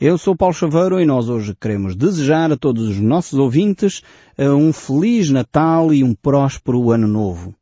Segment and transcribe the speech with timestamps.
[0.00, 4.02] Eu sou Paulo Chaveiro e nós hoje queremos desejar a todos os nossos ouvintes
[4.36, 7.54] eh, um feliz Natal e um próspero Ano Novo.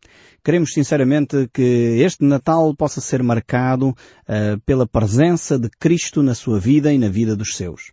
[0.43, 6.59] Queremos sinceramente que este Natal possa ser marcado uh, pela presença de Cristo na sua
[6.59, 7.93] vida e na vida dos seus.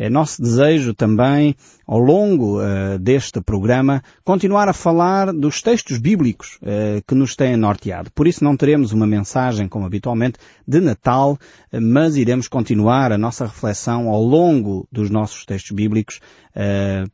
[0.00, 6.56] É nosso desejo também, ao longo uh, deste programa, continuar a falar dos textos bíblicos
[6.62, 8.08] uh, que nos têm norteado.
[8.12, 13.18] Por isso não teremos uma mensagem, como habitualmente, de Natal, uh, mas iremos continuar a
[13.18, 16.20] nossa reflexão ao longo dos nossos textos bíblicos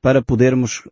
[0.01, 0.82] para podermos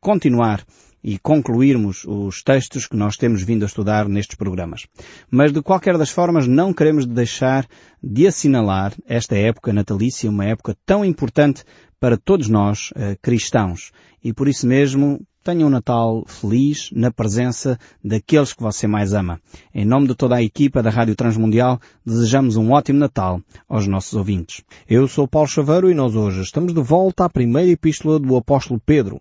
[0.00, 0.62] continuar
[1.06, 4.88] e concluirmos os textos que nós temos vindo a estudar nestes programas.
[5.30, 7.64] Mas de qualquer das formas não queremos deixar
[8.02, 11.62] de assinalar esta época natalícia, uma época tão importante
[12.00, 13.92] para todos nós eh, cristãos.
[14.22, 19.40] E por isso mesmo Tenha um Natal feliz na presença daqueles que você mais ama.
[19.72, 24.14] Em nome de toda a equipa da Rádio Transmundial, desejamos um ótimo Natal aos nossos
[24.14, 24.64] ouvintes.
[24.88, 28.82] Eu sou Paulo Chaveiro e nós hoje estamos de volta à primeira epístola do apóstolo
[28.84, 29.20] Pedro.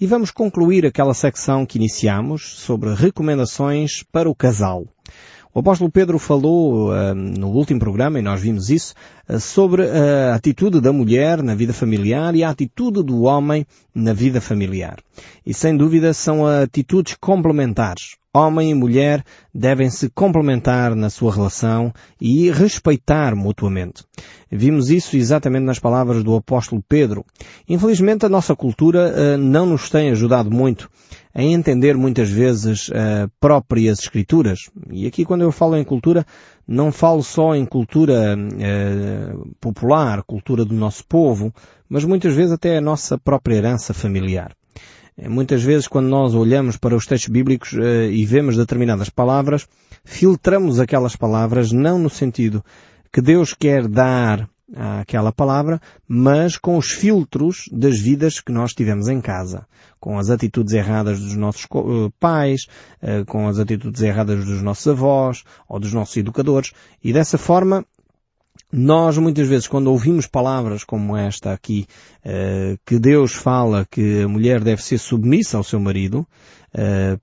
[0.00, 4.86] E vamos concluir aquela secção que iniciamos sobre recomendações para o casal.
[5.58, 8.94] O apóstolo Pedro falou uh, no último programa, e nós vimos isso,
[9.28, 14.12] uh, sobre a atitude da mulher na vida familiar e a atitude do homem na
[14.12, 15.00] vida familiar.
[15.44, 18.14] E sem dúvida são atitudes complementares.
[18.38, 24.04] Homem e mulher devem se complementar na sua relação e respeitar mutuamente.
[24.50, 27.24] Vimos isso exatamente nas palavras do apóstolo Pedro.
[27.68, 30.88] Infelizmente a nossa cultura uh, não nos tem ajudado muito
[31.34, 34.70] a entender muitas vezes uh, próprias escrituras.
[34.90, 36.24] E aqui quando eu falo em cultura,
[36.66, 41.52] não falo só em cultura uh, popular, cultura do nosso povo,
[41.88, 44.52] mas muitas vezes até a nossa própria herança familiar.
[45.18, 49.66] Eh, muitas vezes quando nós olhamos para os textos bíblicos uh, e vemos determinadas palavras,
[50.04, 52.64] filtramos aquelas palavras não no sentido
[53.12, 59.08] que Deus quer dar àquela palavra, mas com os filtros das vidas que nós tivemos
[59.08, 59.66] em casa.
[59.98, 62.66] Com as atitudes erradas dos nossos eh, pais,
[63.00, 66.72] eh, com as atitudes erradas dos nossos avós ou dos nossos educadores.
[67.02, 67.84] E dessa forma,
[68.72, 71.86] nós muitas vezes quando ouvimos palavras como esta aqui,
[72.24, 76.26] eh, que Deus fala que a mulher deve ser submissa ao seu marido,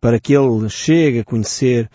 [0.02, 1.88] para que ele chegue a conhecer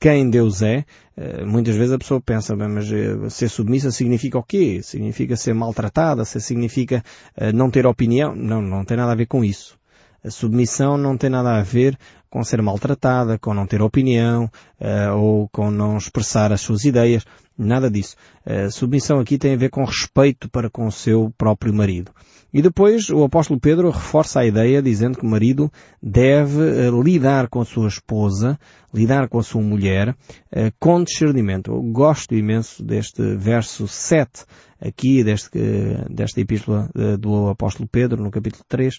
[0.00, 0.84] quem Deus é,
[1.16, 4.80] eh, muitas vezes a pessoa pensa, mas eh, ser submissa significa o quê?
[4.82, 6.24] Significa ser maltratada?
[6.24, 7.02] Significa
[7.36, 8.34] eh, não ter opinião?
[8.34, 9.78] Não, não tem nada a ver com isso.
[10.24, 11.96] A submissão não tem nada a ver
[12.30, 14.50] com ser maltratada, com não ter opinião,
[15.16, 17.24] ou com não expressar as suas ideias.
[17.56, 18.16] Nada disso.
[18.46, 22.12] A submissão aqui tem a ver com respeito para com o seu próprio marido.
[22.52, 25.70] E depois o apóstolo Pedro reforça a ideia dizendo que o marido
[26.02, 28.58] deve uh, lidar com a sua esposa,
[28.92, 31.70] lidar com a sua mulher, uh, com discernimento.
[31.70, 34.44] Eu gosto imenso deste verso 7
[34.80, 36.88] aqui deste, uh, desta epístola
[37.20, 38.98] do apóstolo Pedro, no capítulo 3,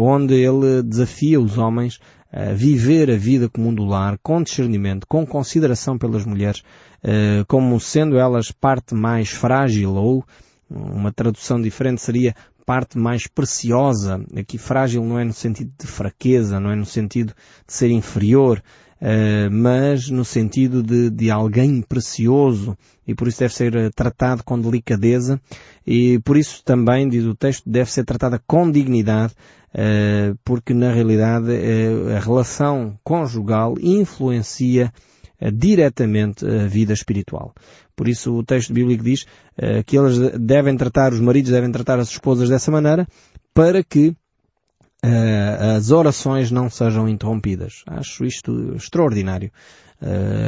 [0.00, 1.98] onde ele desafia os homens
[2.32, 6.62] a viver a vida comum do lar com discernimento, com consideração pelas mulheres,
[7.46, 10.24] como sendo elas parte mais frágil ou
[10.70, 12.34] uma tradução diferente seria
[12.68, 14.22] parte mais preciosa.
[14.36, 17.32] Aqui frágil não é no sentido de fraqueza, não é no sentido
[17.66, 18.62] de ser inferior,
[19.00, 24.44] uh, mas no sentido de, de alguém precioso e por isso deve ser eh, tratado
[24.44, 25.40] com delicadeza
[25.86, 29.32] e por isso também, diz o texto, deve ser tratada com dignidade
[30.44, 34.92] porque na realidade uh, a relação conjugal influencia
[35.54, 37.54] diretamente a vida espiritual.
[37.94, 39.24] Por isso o texto bíblico diz
[39.86, 43.06] que eles devem tratar, os maridos devem tratar as esposas dessa maneira
[43.54, 44.16] para que
[45.72, 47.84] as orações não sejam interrompidas.
[47.86, 49.52] Acho isto extraordinário.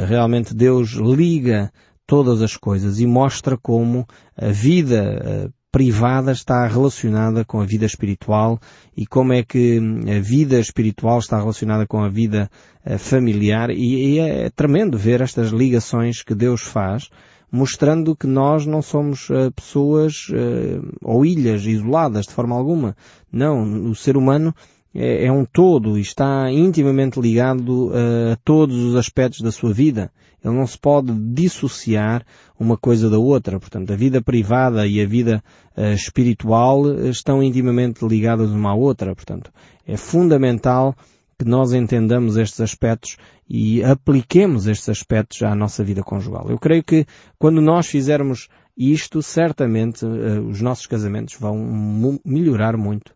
[0.09, 1.71] Realmente Deus liga
[2.05, 4.05] todas as coisas e mostra como
[4.35, 8.59] a vida privada está relacionada com a vida espiritual
[8.95, 12.51] e como é que hum, a vida espiritual está relacionada com a vida
[12.83, 17.09] eh, familiar e, é tremendo ver estas ligações que Deus faz
[17.51, 22.95] mostrando que nós não somos uh, pessoas uh, ou ilhas isoladas de forma alguma.
[23.29, 24.55] Não, o ser humano
[24.93, 29.73] é, é um todo e está intimamente ligado uh, a todos os aspectos da sua
[29.73, 30.11] vida.
[30.43, 32.25] Ele não se pode dissociar
[32.59, 33.59] uma coisa da outra.
[33.59, 35.43] Portanto, a vida privada e a vida
[35.77, 39.15] uh, espiritual estão intimamente ligadas uma à outra.
[39.15, 39.51] Portanto,
[39.87, 40.95] é fundamental
[41.39, 43.17] que nós entendamos estes aspectos
[43.49, 46.47] e apliquemos estes aspectos à nossa vida conjugal.
[46.49, 47.05] Eu creio que
[47.39, 48.47] quando nós fizermos
[48.77, 53.13] isto, certamente os nossos casamentos vão melhorar muito.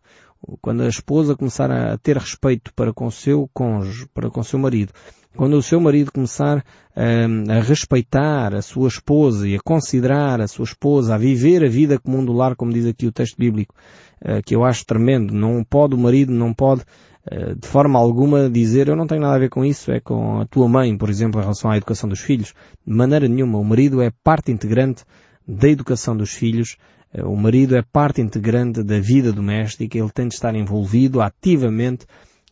[0.60, 4.44] Quando a esposa começar a ter respeito para com o seu cônjuge, para com o
[4.44, 4.92] seu marido,
[5.36, 6.64] quando o seu marido começar
[6.96, 11.68] um, a respeitar a sua esposa e a considerar a sua esposa, a viver a
[11.68, 13.74] vida comum do lar, como diz aqui o texto bíblico,
[14.22, 16.82] uh, que eu acho tremendo, não pode o marido, não pode
[17.30, 20.40] uh, de forma alguma dizer eu não tenho nada a ver com isso, é com
[20.40, 22.54] a tua mãe, por exemplo, em relação à educação dos filhos.
[22.86, 23.58] De maneira nenhuma.
[23.58, 25.04] O marido é parte integrante
[25.46, 26.76] da educação dos filhos,
[27.24, 32.06] o marido é parte integrante da vida doméstica, ele tem de estar envolvido ativamente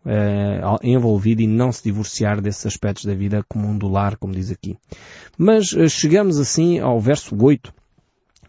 [0.04, 4.50] uh, envolvido e não se divorciar desses aspectos da vida comum do lar, como diz
[4.50, 4.76] aqui.
[5.36, 7.72] Mas uh, chegamos assim ao verso 8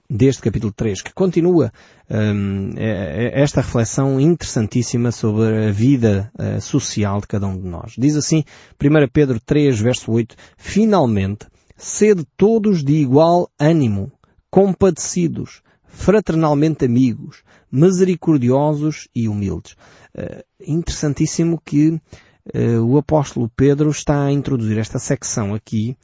[0.07, 1.71] deste capítulo 3, que continua
[2.07, 7.93] um, esta reflexão interessantíssima sobre a vida uh, social de cada um de nós.
[7.97, 8.43] Diz assim,
[8.79, 14.11] 1 Pedro 3, verso 8, Finalmente, sede todos de igual ânimo,
[14.51, 15.63] compadecidos,
[15.95, 19.73] fraternalmente amigos, misericordiosos e humildes.
[20.13, 25.97] Uh, interessantíssimo que uh, o apóstolo Pedro está a introduzir esta secção aqui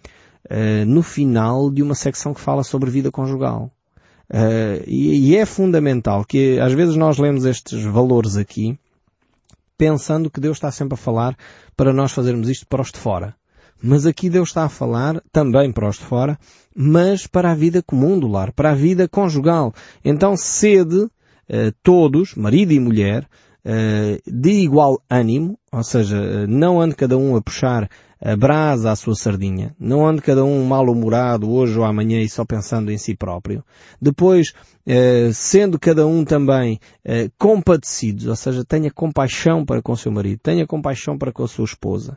[0.50, 3.70] uh, no final de uma secção que fala sobre vida conjugal.
[4.88, 8.80] E, e, é fundamental que às vezes nós lemos estes valores aqui
[9.78, 11.38] pensando que Deus está sempre a falar
[11.76, 13.36] para nós fazermos isto para os de fora.
[13.82, 16.38] Mas aqui Deus está a falar também para os de fora,
[16.76, 19.74] mas para a vida comum do lar, para a vida conjugal.
[20.06, 21.10] Então sede
[21.50, 23.28] eh, todos, marido e mulher,
[23.66, 27.90] eh, de igual ânimo, ou seja, eh, não ande cada um a puxar
[28.24, 32.46] a brasa à sua sardinha, não ande cada um mal-humorado hoje ou amanhã e só
[32.46, 33.66] pensando em si próprio.
[34.00, 34.54] Depois,
[35.34, 36.80] sendo cada um também
[37.40, 41.48] compadecidos, ou seja, tenha compaixão para com o seu marido, tenha compaixão para com a
[41.48, 42.16] sua esposa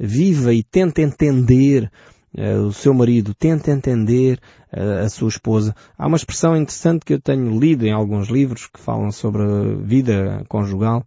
[0.00, 1.90] viva e tenta entender
[2.36, 4.40] uh, o seu marido, tenta entender
[4.72, 5.74] uh, a sua esposa.
[5.98, 9.74] Há uma expressão interessante que eu tenho lido em alguns livros que falam sobre a
[9.82, 11.04] vida conjugal,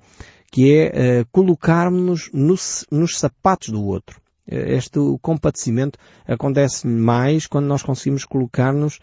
[0.52, 4.22] que é uh, colocarmos nos, nos sapatos do outro.
[4.46, 5.98] Este compadecimento
[6.28, 9.00] acontece mais quando nós conseguimos colocar-nos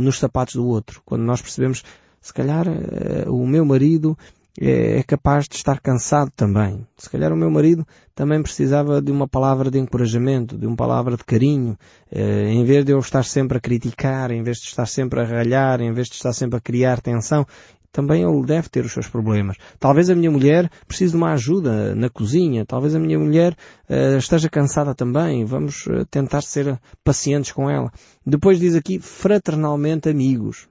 [0.00, 1.02] nos sapatos do outro.
[1.04, 1.84] Quando nós percebemos,
[2.22, 2.64] se calhar,
[3.26, 4.16] o meu marido
[4.60, 6.86] é, é capaz de estar cansado também.
[6.96, 11.16] Se calhar o meu marido também precisava de uma palavra de encorajamento, de uma palavra
[11.16, 11.78] de carinho,
[12.10, 15.24] eh, em vez de eu estar sempre a criticar, em vez de estar sempre a
[15.24, 17.46] ralhar, em vez de estar sempre a criar tensão,
[17.92, 19.56] também ele deve ter os seus problemas.
[19.78, 23.56] Talvez a minha mulher precise de uma ajuda na cozinha, talvez a minha mulher
[23.88, 27.90] uh, esteja cansada também, vamos tentar ser pacientes com ela.
[28.26, 30.68] Depois diz aqui, fraternalmente amigos.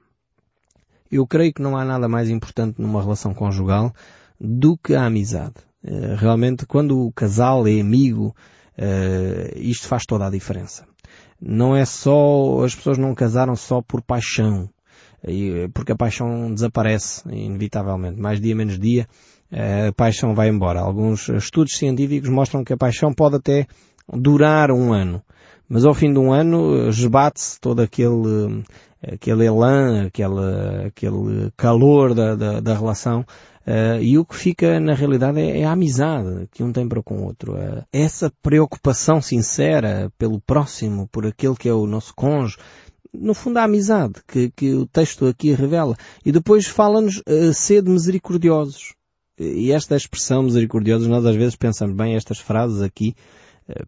[1.12, 3.94] Eu creio que não há nada mais importante numa relação conjugal
[4.40, 5.56] do que a amizade.
[5.84, 8.36] Eh, realmente, quando o casal é amigo,
[8.78, 10.86] eh, isto faz toda a diferença.
[11.42, 14.70] Não é só, as pessoas não casaram só por paixão,
[15.74, 18.20] porque a paixão desaparece, inevitavelmente.
[18.20, 19.08] Mais dia menos dia,
[19.52, 20.80] a paixão vai embora.
[20.80, 23.68] Alguns estudos científicos mostram que a paixão pode até
[24.12, 25.22] durar um ano.
[25.70, 28.64] Mas ao fim de um ano esbate-se todo aquele,
[29.02, 33.26] aquele elan, aquele, aquele calor da, da, da relação
[33.68, 37.04] Uh, e o que fica na realidade é, é, a amizade que um tem para
[37.04, 37.56] com o outro.
[37.56, 42.58] Uh, essa preocupação sincera pelo próximo, por aquele que é o nosso cônjuge.
[43.14, 45.98] No fundo, a amizade que, que o texto aqui revela.
[46.26, 48.94] E depois fala-nos uh, misericordiosos.
[49.38, 53.16] E esta expressão misericordiosos, nós às vezes pensamos, bem, estas frases aqui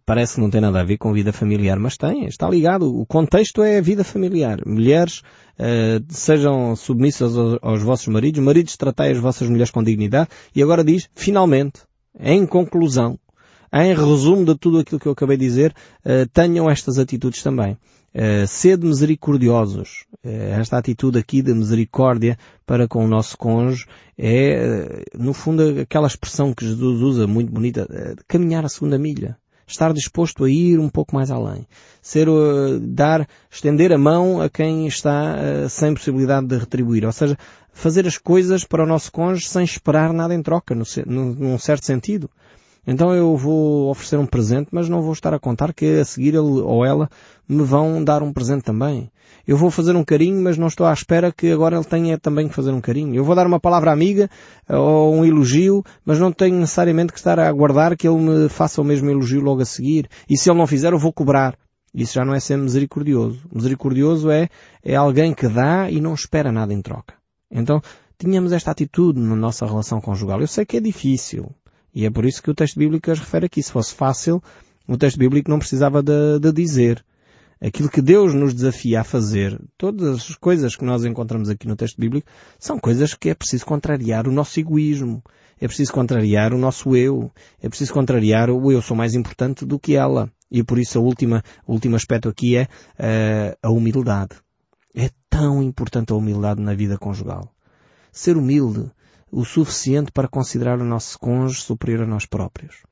[0.05, 2.93] parece que não tem nada a ver com vida familiar, mas tem, está ligado.
[2.93, 4.59] O contexto é a vida familiar.
[4.65, 5.21] Mulheres,
[5.57, 10.61] uh, sejam submissas aos, aos, vossos maridos, maridos tratai as vossas mulheres com dignidade, e
[10.61, 11.81] agora diz, finalmente,
[12.19, 13.17] em conclusão,
[13.71, 15.73] em resumo de tudo aquilo que eu acabei de dizer,
[16.05, 17.77] uh, tenham estas atitudes também.
[18.13, 20.05] Uh, sede misericordiosos.
[20.21, 23.85] Esta atitude aqui de misericórdia para com o nosso cônjuge
[24.17, 27.87] é, no fundo, aquela expressão que Jesus usa, muito bonita,
[28.27, 29.37] caminhar a segunda milha
[29.71, 31.65] estar disposto a ir um pouco mais além,
[32.01, 37.11] ser uh, dar, estender a mão a quem está uh, sem possibilidade de retribuir, ou
[37.11, 37.37] seja,
[37.71, 41.85] fazer as coisas para o nosso cônjuge sem esperar nada em troca, no, num certo
[41.85, 42.29] sentido.
[42.85, 46.29] Então eu vou oferecer um presente, mas não vou estar a contar que a seguir
[46.29, 47.09] ele ou ela
[47.47, 49.11] me vão dar um presente também.
[49.47, 52.47] Eu vou fazer um carinho, mas não estou à espera que agora ele tenha também
[52.47, 53.15] que fazer um carinho.
[53.15, 54.29] Eu vou dar uma palavra amiga
[54.67, 58.81] ou um elogio, mas não tenho necessariamente que estar a aguardar que ele me faça
[58.81, 60.07] o mesmo elogio logo a seguir.
[60.29, 61.57] E se ele não fizer, eu vou cobrar.
[61.93, 63.41] Isso já não é ser misericordioso.
[63.51, 64.49] Misericordioso é,
[64.83, 67.15] é alguém que dá e não espera nada em troca.
[67.51, 67.81] Então,
[68.19, 70.39] tínhamos esta atitude na nossa relação conjugal.
[70.39, 71.49] Eu sei que é difícil.
[71.93, 73.61] E é por isso que o texto bíblico as refere aqui.
[73.61, 74.41] Se fosse fácil,
[74.87, 77.03] o texto bíblico não precisava de, de dizer.
[77.61, 81.75] aquilo que Deus nos desafia a fazer, todas as coisas que nós encontramos aqui no
[81.75, 85.21] texto bíblico, são coisas que é preciso contrariar o nosso egoísmo,
[85.59, 87.31] é preciso contrariar o nosso eu,
[87.61, 90.31] é preciso contrariar o eu sou mais importante do que ela.
[90.49, 94.35] E por isso a última, o último aspecto aqui é uh, a humildade.
[94.95, 97.53] É tão importante a humildade na vida conjugal.
[98.11, 98.89] Ser humilde
[99.31, 102.83] o suficiente para considerar o nosso cônjuge superior a nós próprios.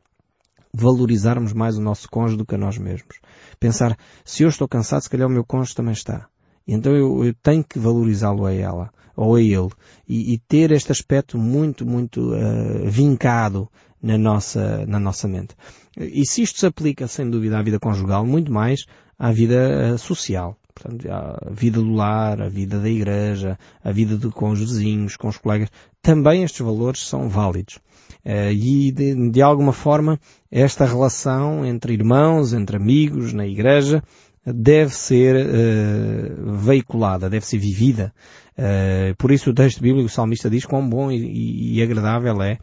[0.74, 3.20] Valorizarmos mais o nosso cônjuge do que a nós mesmos.
[3.60, 6.28] Pensar, se eu estou cansado, se calhar o meu cônjuge também está.
[6.68, 9.70] Então eu, eu tenho que valorizá-lo a ela, ou a ele.
[10.08, 13.70] E, e ter este aspecto muito, muito uh, vincado
[14.02, 15.56] na nossa, na nossa mente.
[15.98, 18.86] E se isto se aplica, sem dúvida, à vida conjugal, muito mais
[19.18, 20.56] à vida uh, social.
[20.74, 25.16] Portanto, a vida do lar, a vida da igreja, a vida de, com os vizinhos,
[25.16, 25.70] com os colegas,
[26.08, 27.80] também estes valores são válidos.
[28.26, 30.18] Uh, e de, de, alguma forma
[30.50, 34.02] esta relação entre irmãos, entre amigos, na igreja,
[34.46, 38.14] deve ser uh, veiculada, deve ser vivida.
[38.58, 42.58] Uh, por isso o texto bíblico, o salmista diz quão bom e, e agradável é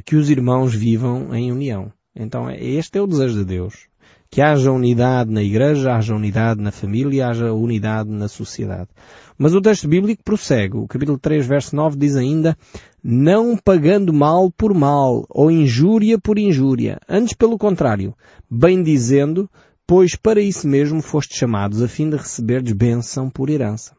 [0.00, 1.92] que os irmãos vivam em união.
[2.16, 3.91] Então este é o desejo de Deus
[4.32, 8.88] que haja unidade na igreja, haja unidade na família, haja unidade na sociedade.
[9.36, 10.78] Mas o texto bíblico prossegue.
[10.78, 12.56] O capítulo 3, verso 9 diz ainda,
[13.04, 16.98] não pagando mal por mal, ou injúria por injúria.
[17.06, 18.14] Antes, pelo contrário,
[18.50, 19.50] bem dizendo,
[19.86, 23.94] pois para isso mesmo foste chamados, a fim de receberdes bênção por herança.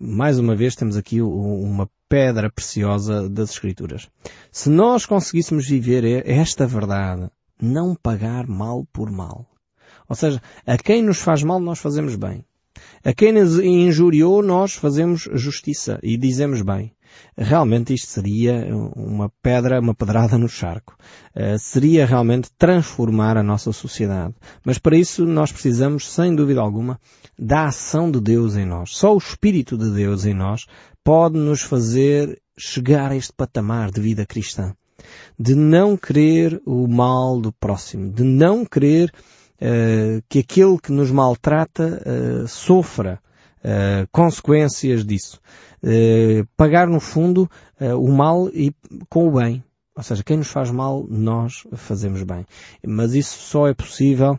[0.00, 4.08] Mais uma vez temos aqui uma pedra preciosa das Escrituras.
[4.50, 7.30] Se nós conseguíssemos viver esta verdade,
[7.62, 9.46] não pagar mal por mal.
[10.08, 12.44] Ou seja, a quem nos faz mal nós fazemos bem.
[13.04, 16.92] A quem nos injuriou nós fazemos justiça e dizemos bem.
[17.36, 18.66] Realmente isto seria
[18.96, 20.96] uma pedra, uma pedrada no charco.
[21.36, 24.34] Uh, seria realmente transformar a nossa sociedade.
[24.64, 26.98] Mas para isso nós precisamos, sem dúvida alguma,
[27.38, 28.96] da ação de Deus em nós.
[28.96, 30.66] Só o Espírito de Deus em nós
[31.04, 34.74] pode nos fazer chegar a este patamar de vida cristã
[35.38, 39.12] de não querer o mal do próximo, de não querer
[39.62, 43.20] uh, que aquele que nos maltrata uh, sofra
[43.58, 45.40] uh, consequências disso.
[46.56, 47.50] pagar no fundo
[47.98, 48.72] o mal e,
[49.08, 49.64] com o bem.
[49.96, 52.46] Ou seja, quem nos faz mal, nós fazemos bem.
[52.86, 54.38] Mas isso só é possível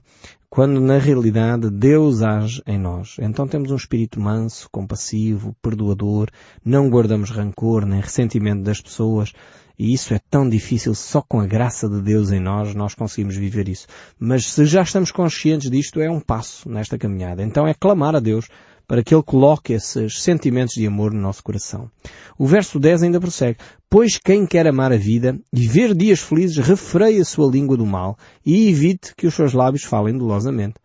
[0.53, 3.17] quando na realidade Deus age em nós.
[3.19, 6.29] Então temos um espírito manso, compassivo, perdoador,
[6.63, 9.33] não guardamos rancor nem ressentimento das pessoas,
[9.77, 13.35] e isso é tão difícil, só com a graça de Deus em nós, nós conseguimos
[13.35, 13.87] viver isso.
[14.19, 17.43] Mas se já estamos conscientes disto, é um passo nesta caminhada.
[17.43, 18.47] Então é clamar a Deus
[18.87, 21.89] para que Ele coloque esses sentimentos de amor no nosso coração.
[22.37, 23.57] O verso 10 ainda prossegue.
[23.89, 27.85] Pois quem quer amar a vida e ver dias felizes, refreie a sua língua do
[27.85, 30.75] mal e evite que os seus lábios falem dolosamente.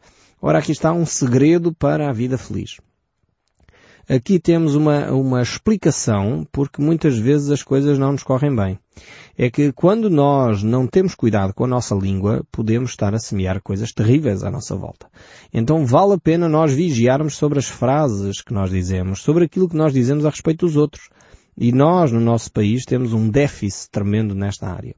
[0.41, 2.77] Ora, aqui está um segredo para a vida feliz.
[4.09, 8.79] Aqui temos uma, uma explicação porque muitas vezes as coisas não nos correm bem.
[9.37, 13.61] É que quando nós não temos cuidado com a nossa língua, podemos estar a semear
[13.61, 15.07] coisas terríveis à nossa volta.
[15.53, 19.77] Então vale a pena nós vigiarmos sobre as frases que nós dizemos, sobre aquilo que
[19.77, 21.11] nós dizemos a respeito dos outros.
[21.55, 24.95] E nós, no nosso país, temos um déficit tremendo nesta área.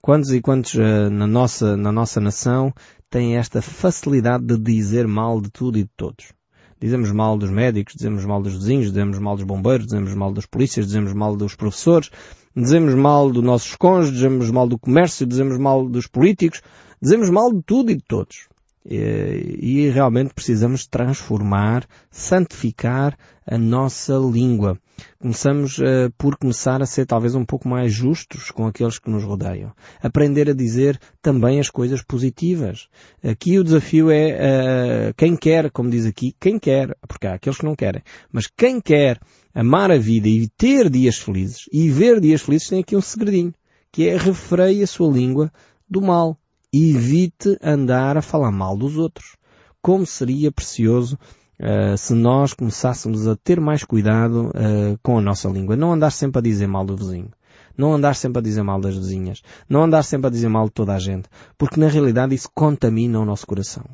[0.00, 2.74] Quantos e quantos uh, na nossa, na nossa nação
[3.08, 6.39] têm esta facilidade de dizer mal de tudo e de todos?
[6.80, 10.46] Dizemos mal dos médicos, dizemos mal dos vizinhos, dizemos mal dos bombeiros, dizemos mal dos
[10.46, 12.10] polícias, dizemos mal dos professores,
[12.56, 16.62] dizemos mal dos nossos cônjuges, dizemos mal do comércio, dizemos mal dos políticos,
[17.00, 18.49] dizemos mal de tudo e de todos.
[18.84, 24.78] E, e realmente precisamos transformar, santificar a nossa língua.
[25.18, 29.22] Começamos uh, por começar a ser talvez um pouco mais justos com aqueles que nos
[29.24, 29.72] rodeiam.
[30.02, 32.88] Aprender a dizer também as coisas positivas.
[33.22, 37.58] Aqui o desafio é uh, quem quer, como diz aqui, quem quer, porque há aqueles
[37.58, 39.20] que não querem, mas quem quer
[39.54, 43.52] amar a vida e ter dias felizes e ver dias felizes tem aqui um segredinho,
[43.92, 45.52] que é refreie a sua língua
[45.88, 46.38] do mal
[46.72, 49.36] evite andar a falar mal dos outros.
[49.82, 51.18] Como seria precioso
[51.58, 55.76] uh, se nós começássemos a ter mais cuidado uh, com a nossa língua.
[55.76, 57.30] Não andar sempre a dizer mal do vizinho.
[57.76, 59.42] Não andar sempre a dizer mal das vizinhas.
[59.68, 61.28] Não andar sempre a dizer mal de toda a gente.
[61.56, 63.84] Porque na realidade isso contamina o nosso coração.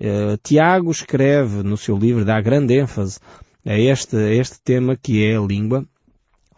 [0.00, 3.18] Uh, Tiago escreve no seu livro, dá grande ênfase
[3.64, 5.84] a este, a este tema que é a língua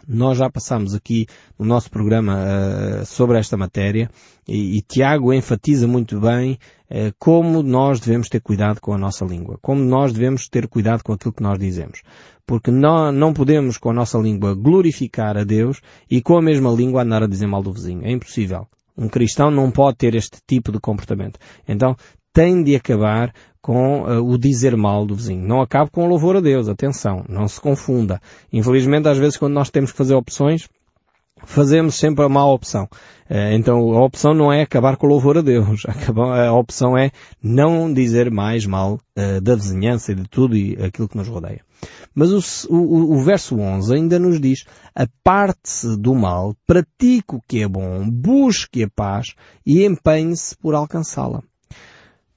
[0.06, 1.26] nós já passámos aqui
[1.58, 4.11] no nosso programa uh, sobre esta matéria
[4.46, 6.58] e, e, Tiago enfatiza muito bem
[6.90, 11.02] uh, como nós devemos ter cuidado com a nossa língua, como nós devemos ter cuidado
[11.02, 12.02] com aquilo que nós dizemos.
[12.46, 15.80] Porque não, não podemos com a nossa língua glorificar a Deus
[16.11, 18.04] e com a mesma língua andar a dizer mal do vizinho.
[18.04, 18.66] É impossível.
[18.96, 21.38] Um cristão não pode ter este tipo de comportamento.
[21.66, 21.96] Então,
[22.35, 25.47] tem de acabar com uh, o dizer mal do vizinho.
[25.47, 28.21] Não acabe com o louvor a Deus, atenção, não se confunda.
[28.53, 30.69] Infelizmente, às vezes, quando nós temos que fazer opções,
[31.47, 32.88] fazemos sempre a má opção.
[33.29, 35.85] Eh, então a opção não é acabar com o louvor a Deus.
[35.88, 37.11] A opção é
[37.43, 41.62] não dizer mais mal uh, da vizinhança e de tudo e aquilo que nos rodeia.
[42.14, 44.64] Mas o, o, o verso 11 ainda nos diz,
[44.95, 49.35] aparte-se do mal, pratique o que é bom, busque a paz
[49.67, 51.43] e empenhe-se por alcançá-la.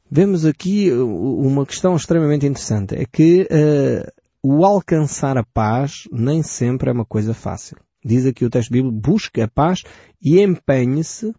[0.10, 4.12] Vemos aqui uma questão extremamente interessante, é que uh,
[4.42, 7.78] o alcançar a paz nem sempre é uma coisa fácil.
[8.04, 9.84] Diz aqui o texto bíblico, busque a paz
[10.22, 11.34] e empenhe-se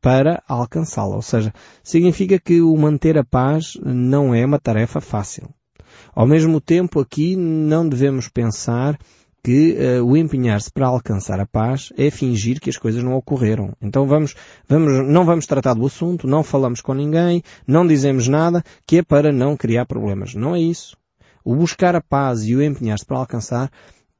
[0.00, 1.16] para alcançá-la.
[1.16, 1.52] Ou seja,
[1.82, 5.48] significa que o manter a paz não é uma tarefa fácil.
[6.14, 8.96] Ao mesmo tempo, aqui não devemos pensar
[9.44, 13.72] que uh, o empenhar-se para alcançar a paz é fingir que as coisas não ocorreram.
[13.82, 14.34] Então vamos,
[14.68, 19.02] vamos, não vamos tratar do assunto, não falamos com ninguém, não dizemos nada, que é
[19.02, 20.34] para não criar problemas.
[20.34, 20.96] Não é isso.
[21.44, 23.70] O buscar a paz e o empenhar-se para alcançar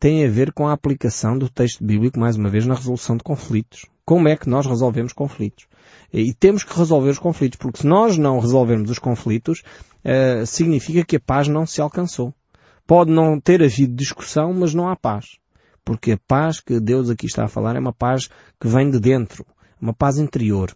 [0.01, 3.23] tem a ver com a aplicação do texto bíblico, mais uma vez, na resolução de
[3.23, 3.87] conflitos.
[4.05, 5.69] Como é que nós resolvemos conflitos?
[6.13, 9.63] E temos que resolver os conflitos, porque se nós não resolvermos os conflitos,
[10.05, 12.35] uh, significa que a paz não se alcançou.
[12.87, 15.27] Pode não ter havido discussão, mas não há paz.
[15.85, 18.29] Porque a paz que Deus aqui está a falar é uma paz
[18.61, 19.45] que vem de dentro,
[19.81, 20.75] uma paz interior.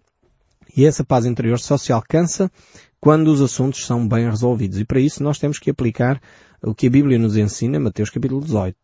[0.75, 2.51] E essa paz interior só se alcança
[2.99, 4.79] quando os assuntos são bem resolvidos.
[4.79, 6.21] E para isso nós temos que aplicar
[6.61, 8.75] o que a Bíblia nos ensina, Mateus capítulo 18.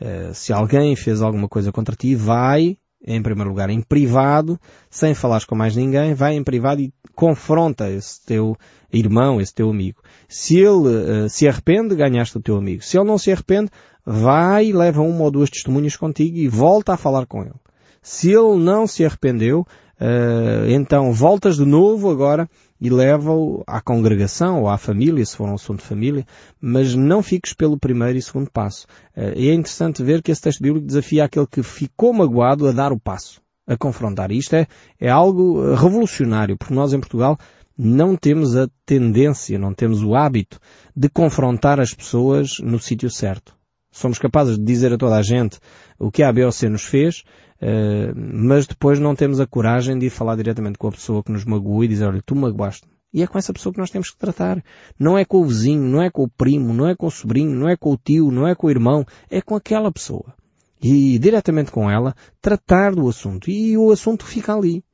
[0.00, 4.58] Eh, se alguém fez alguma coisa contra ti, vai, em primeiro lugar, em privado,
[4.90, 8.56] sem falares com mais ninguém, vai em privado e confronta esse teu
[8.92, 10.02] irmão, esse teu amigo.
[10.28, 12.82] Se ele uh, se arrepende, ganhaste o teu amigo.
[12.82, 13.70] Se ele não se arrepende,
[14.04, 17.54] vai e leva uma ou duas testemunhas contigo e volta a falar com ele.
[18.02, 22.48] Se ele não se arrependeu, uh, então voltas de novo agora
[22.80, 26.24] e leva-o à congregação ou à família, se for um assunto de família,
[26.60, 28.86] mas não fiques pelo primeiro e segundo passo.
[29.16, 32.72] Uh, e é interessante ver que esse texto bíblico desafia aquele que ficou magoado a
[32.72, 34.30] dar o passo, a confrontar.
[34.30, 34.66] E isto é,
[34.98, 37.38] é algo revolucionário, porque nós em Portugal
[37.76, 40.58] não temos a tendência, não temos o hábito
[40.94, 43.54] de confrontar as pessoas no sítio certo.
[43.90, 45.58] Somos capazes de dizer a toda a gente
[45.98, 47.24] o que a B ou C nos fez,
[47.62, 51.32] uh, mas depois não temos a coragem de ir falar diretamente com a pessoa que
[51.32, 52.86] nos magoou e dizer, olha, tu magoaste.
[53.12, 54.62] E é com essa pessoa que nós temos que tratar.
[54.98, 57.54] Não é com o vizinho, não é com o primo, não é com o sobrinho,
[57.54, 60.32] não é com o tio, não é com o irmão, é com aquela pessoa.
[60.80, 63.50] E diretamente com ela, tratar do assunto.
[63.50, 64.84] E o assunto fica ali.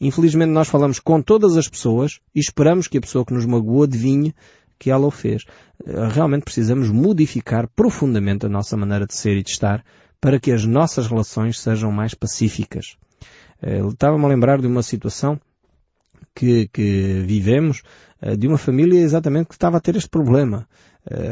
[0.00, 3.82] Infelizmente nós falamos com todas as pessoas e esperamos que a pessoa que nos magoou
[3.82, 4.34] adivinhe
[4.78, 5.44] que ela o fez.
[5.84, 9.82] Eh, realmente precisamos modificar profundamente a nossa maneira de ser e de estar
[10.20, 12.96] para que as nossas relações sejam mais pacíficas.
[13.62, 15.40] Eh, estava-me a lembrar de uma situação
[16.34, 17.82] que, que vivemos
[18.20, 20.68] eh, de uma família exatamente que estava a ter este problema.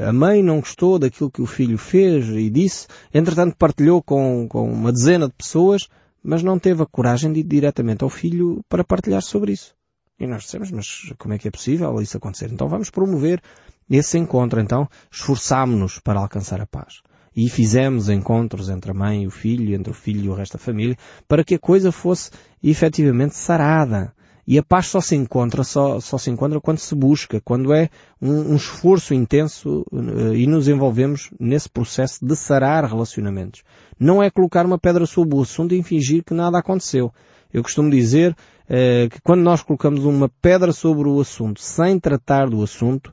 [0.07, 4.73] A mãe não gostou daquilo que o filho fez e disse, entretanto partilhou com, com
[4.73, 5.89] uma dezena de pessoas,
[6.23, 9.75] mas não teve a coragem de ir diretamente ao filho para partilhar sobre isso.
[10.19, 12.53] E nós dissemos, mas como é que é possível isso acontecer?
[12.53, 13.43] Então vamos promover
[13.91, 14.61] esse encontro.
[14.61, 17.03] Então esforçámonos para alcançar a paz.
[17.37, 20.53] E fizemos encontros entre a mãe e o filho, entre o filho e o resto
[20.53, 22.31] da família, para que a coisa fosse
[22.63, 24.13] efetivamente sarada.
[24.47, 27.89] E a paz só se encontra, só, só se encontra quando se busca, quando é
[28.21, 33.63] um, um esforço intenso uh, e nos envolvemos nesse processo de sarar relacionamentos.
[33.99, 37.11] Não é colocar uma pedra sobre o assunto e fingir que nada aconteceu.
[37.53, 38.37] Eu costumo dizer
[38.69, 43.13] eh, que quando nós colocamos uma pedra sobre o assunto sem tratar do assunto,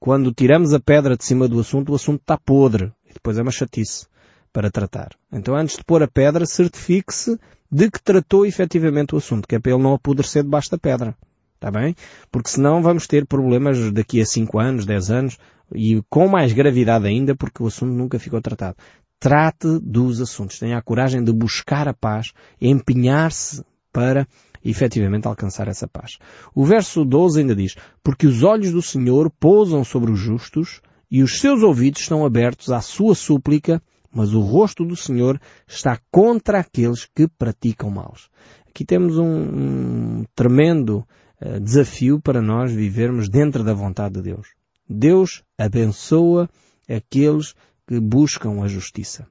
[0.00, 2.90] quando tiramos a pedra de cima do assunto, o assunto está podre.
[3.12, 4.06] E depois é uma chatice
[4.52, 5.10] para tratar.
[5.32, 7.38] Então antes de pôr a pedra, certifique-se
[7.70, 11.16] de que tratou efetivamente o assunto, que é para ele não apodrecer debaixo da pedra.
[11.54, 11.94] Está bem?
[12.30, 15.38] Porque senão vamos ter problemas daqui a 5 anos, 10 anos,
[15.72, 18.76] e com mais gravidade ainda, porque o assunto nunca ficou tratado.
[19.20, 20.58] Trate dos assuntos.
[20.58, 24.26] Tenha a coragem de buscar a paz, empenhar-se para
[24.64, 26.18] efetivamente alcançar essa paz.
[26.54, 30.80] O verso 12 ainda diz, porque os olhos do Senhor pousam sobre os justos
[31.12, 36.00] e os seus ouvidos estão abertos à sua súplica, mas o rosto do Senhor está
[36.10, 38.30] contra aqueles que praticam maus.
[38.66, 41.06] Aqui temos um, um tremendo
[41.38, 44.54] uh, desafio para nós vivermos dentro da vontade de Deus.
[44.88, 46.48] Deus abençoa
[46.88, 47.54] aqueles
[47.86, 49.28] que buscam a justiça.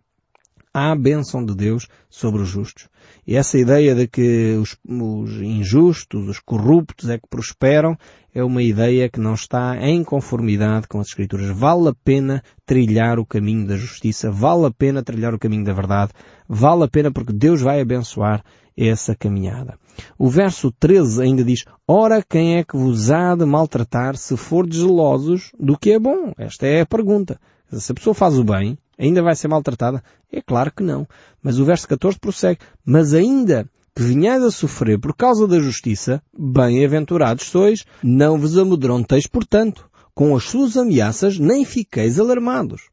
[0.73, 2.87] Há bênção de Deus sobre os justos.
[3.25, 7.97] E essa ideia de que os, os, injustos, os corruptos é que prosperam,
[8.33, 11.49] é uma ideia que não está em conformidade com as Escrituras.
[11.49, 15.73] Vale a pena trilhar o caminho da justiça, vale a pena trilhar o caminho da
[15.73, 16.13] verdade,
[16.47, 18.43] vale a pena porque Deus vai abençoar
[18.77, 19.77] essa caminhada.
[20.17, 24.65] O verso 13 ainda diz, Ora, quem é que vos há de maltratar se for
[24.71, 26.31] gelosos do que é bom?
[26.37, 27.39] Esta é a pergunta.
[27.71, 30.03] Se a pessoa faz o bem, ainda vai ser maltratada?
[30.31, 31.07] É claro que não.
[31.41, 36.21] Mas o verso 14 prossegue, Mas ainda que venhais a sofrer por causa da justiça,
[36.37, 39.89] bem-aventurados sois, não vos amedronteis portanto.
[40.13, 42.89] Com as suas ameaças nem fiqueis alarmados.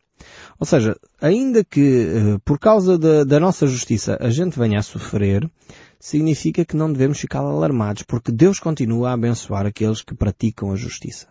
[0.58, 4.82] Ou seja, ainda que eh, por causa da, da nossa justiça a gente venha a
[4.82, 5.48] sofrer,
[6.00, 10.76] significa que não devemos ficar alarmados, porque Deus continua a abençoar aqueles que praticam a
[10.76, 11.28] justiça.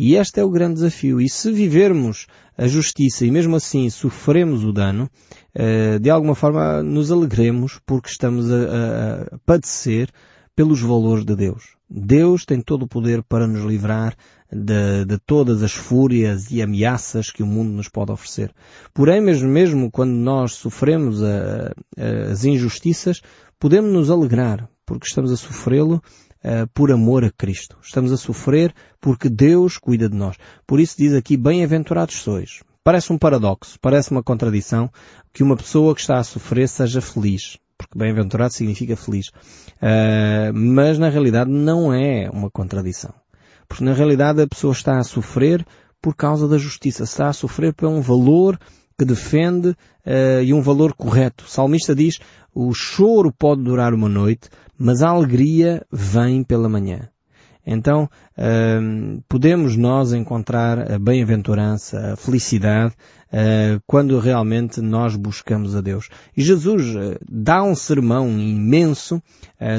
[0.00, 1.20] E este é o grande desafio.
[1.20, 5.10] E se vivermos a justiça e mesmo assim sofremos o dano,
[5.52, 10.08] eh, de alguma forma nos alegremos porque estamos a, a padecer
[10.54, 11.76] pelos valores de Deus.
[11.90, 14.14] Deus tem todo o poder para nos livrar
[14.52, 18.52] de, de, todas as fúrias e ameaças que o mundo nos pode oferecer.
[18.94, 23.20] Porém, mesmo, mesmo quando nós sofremos a, a, as injustiças,
[23.58, 26.00] podemos nos alegrar, porque estamos a sofrê-lo
[26.44, 27.76] uh, por amor a Cristo.
[27.82, 30.36] Estamos a sofrer porque Deus cuida de nós.
[30.66, 32.62] Por isso diz aqui, bem-aventurados sois.
[32.82, 34.90] Parece um paradoxo, parece uma contradição
[35.32, 37.58] que uma pessoa que está a sofrer seja feliz.
[37.76, 39.28] Porque bem-aventurado significa feliz.
[39.28, 43.14] Uh, mas na realidade não é uma contradição.
[43.68, 45.64] Porque na realidade a pessoa está a sofrer
[46.00, 47.04] por causa da justiça.
[47.04, 48.58] Está a sofrer por um valor
[48.98, 51.44] que defende uh, e um valor correto.
[51.44, 52.18] O salmista diz,
[52.52, 57.08] o choro pode durar uma noite, mas a alegria vem pela manhã.
[57.64, 62.94] Então, uh, podemos nós encontrar a bem-aventurança, a felicidade,
[63.32, 66.08] uh, quando realmente nós buscamos a Deus.
[66.36, 66.82] E Jesus
[67.30, 69.22] dá um sermão imenso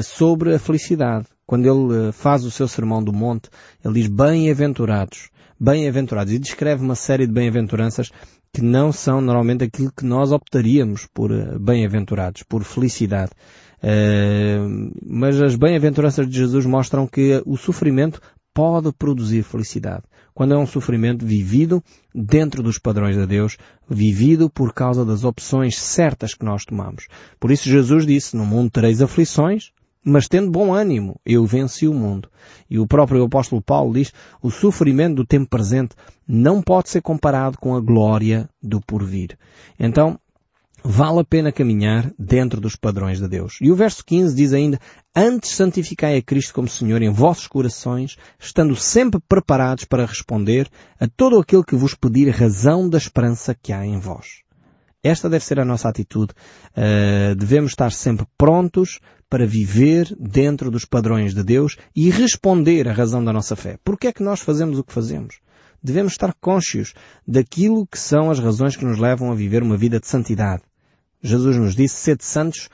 [0.04, 1.26] sobre a felicidade.
[1.44, 3.50] Quando ele faz o seu sermão do monte,
[3.84, 8.12] ele diz bem-aventurados, bem-aventurados, e descreve uma série de bem-aventuranças
[8.52, 13.30] que não são normalmente aquilo que nós optaríamos por bem-aventurados, por felicidade.
[13.82, 18.20] Uh, mas as bem-aventuranças de Jesus mostram que o sofrimento
[18.52, 20.02] pode produzir felicidade.
[20.34, 21.82] Quando é um sofrimento vivido
[22.14, 23.56] dentro dos padrões de Deus,
[23.88, 27.06] vivido por causa das opções certas que nós tomamos.
[27.38, 29.70] Por isso Jesus disse, no mundo tereis aflições,
[30.04, 32.30] mas tendo bom ânimo, eu venci o mundo.
[32.68, 35.94] E o próprio apóstolo Paulo diz, o sofrimento do tempo presente
[36.26, 39.36] não pode ser comparado com a glória do porvir.
[39.78, 40.18] Então,
[40.82, 43.58] vale a pena caminhar dentro dos padrões de Deus.
[43.60, 44.78] E o verso 15 diz ainda,
[45.14, 51.06] antes santificai a Cristo como Senhor em vossos corações, estando sempre preparados para responder a
[51.06, 54.42] todo aquele que vos pedir razão da esperança que há em vós.
[55.02, 56.32] Esta deve ser a nossa atitude.
[56.76, 62.92] Uh, devemos estar sempre prontos para viver dentro dos padrões de Deus e responder à
[62.92, 63.78] razão da nossa fé.
[63.84, 65.36] Por que é que nós fazemos o que fazemos?
[65.82, 66.92] Devemos estar conscientes
[67.26, 70.62] daquilo que são as razões que nos levam a viver uma vida de santidade.
[71.22, 72.68] Jesus nos disse, sede santos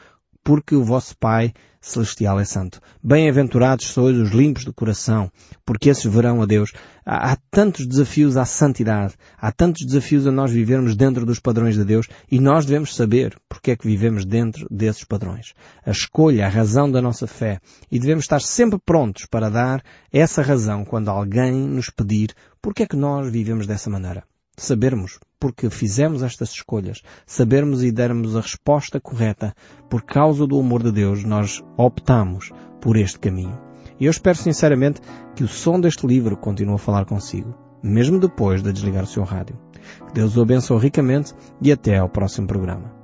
[0.46, 2.80] porque o vosso Pai Celestial é santo.
[3.02, 5.28] Bem-aventurados sois os limpos de coração,
[5.64, 6.72] porque esses verão a Deus.
[7.04, 11.84] Há, tantos desafios à santidade, há tantos desafios a nós vivermos dentro dos padrões de
[11.84, 15.52] Deus e nós devemos saber porque é que vivemos dentro desses padrões.
[15.84, 17.58] A escolha, a razão da nossa fé
[17.90, 19.82] e devemos estar sempre prontos para dar
[20.12, 22.32] essa razão quando alguém nos pedir
[22.62, 24.22] porque é que nós vivemos dessa maneira
[24.56, 29.54] sabermos porque fizemos estas escolhas, sabermos e dermos a resposta correta,
[29.88, 33.58] por causa do amor de Deus, nós optamos por este caminho.
[34.00, 35.00] E eu espero sinceramente
[35.34, 39.24] que o som deste livro continue a falar consigo, mesmo depois de desligar o seu
[39.24, 39.58] rádio.
[40.06, 42.95] Que Deus o abençoe ricamente e até ao próximo programa.